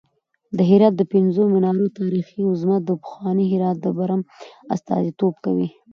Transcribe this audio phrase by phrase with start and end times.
[0.57, 4.21] د هرات د پنځو منارونو تاریخي عظمت د پخواني هرات د برم
[4.75, 5.67] استازیتوب کوي.